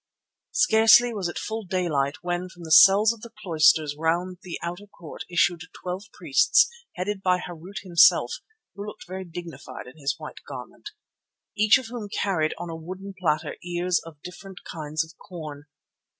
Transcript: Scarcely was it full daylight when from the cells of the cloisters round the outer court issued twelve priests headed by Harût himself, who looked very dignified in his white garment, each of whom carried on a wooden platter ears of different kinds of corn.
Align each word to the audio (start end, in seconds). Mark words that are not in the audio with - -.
Scarcely 0.55 1.13
was 1.13 1.27
it 1.27 1.37
full 1.37 1.63
daylight 1.63 2.23
when 2.23 2.49
from 2.49 2.63
the 2.63 2.71
cells 2.71 3.13
of 3.13 3.21
the 3.21 3.29
cloisters 3.29 3.95
round 3.95 4.39
the 4.41 4.57
outer 4.63 4.87
court 4.87 5.25
issued 5.29 5.61
twelve 5.79 6.05
priests 6.11 6.67
headed 6.95 7.21
by 7.21 7.37
Harût 7.37 7.81
himself, 7.83 8.39
who 8.73 8.83
looked 8.87 9.05
very 9.05 9.25
dignified 9.25 9.85
in 9.85 9.99
his 9.99 10.15
white 10.17 10.39
garment, 10.47 10.89
each 11.55 11.77
of 11.77 11.85
whom 11.89 12.09
carried 12.09 12.55
on 12.57 12.71
a 12.71 12.75
wooden 12.75 13.13
platter 13.19 13.57
ears 13.63 14.01
of 14.03 14.19
different 14.23 14.63
kinds 14.63 15.03
of 15.03 15.15
corn. 15.19 15.65